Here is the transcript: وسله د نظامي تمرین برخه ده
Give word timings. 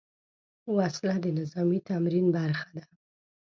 وسله 0.77 1.15
د 1.23 1.25
نظامي 1.37 1.79
تمرین 1.89 2.25
برخه 2.35 2.67
ده 2.77 2.83